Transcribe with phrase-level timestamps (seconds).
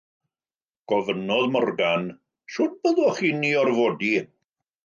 [0.93, 2.09] Gofynnodd Morgan:
[2.57, 4.15] Sut byddwch chi'n ei orfodi?